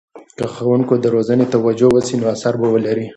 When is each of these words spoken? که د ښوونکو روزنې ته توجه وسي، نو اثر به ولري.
که 0.37 0.43
د 0.47 0.51
ښوونکو 0.53 0.93
روزنې 1.15 1.45
ته 1.47 1.51
توجه 1.53 1.87
وسي، 1.91 2.15
نو 2.21 2.25
اثر 2.35 2.53
به 2.59 2.67
ولري. 2.73 3.07